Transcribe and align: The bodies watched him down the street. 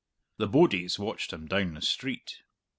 The 0.37 0.47
bodies 0.47 0.97
watched 0.97 1.31
him 1.31 1.45
down 1.45 1.75
the 1.75 1.81
street. 1.83 2.39